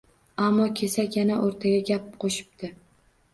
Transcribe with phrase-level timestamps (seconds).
[0.45, 2.73] Ammo kesak yana o‘rtaga gap qo‘shibdi: